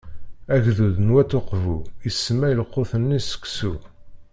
[0.55, 1.75] Agdud n Wat Uqbu
[2.07, 3.73] isemma i lqut-nni seksu.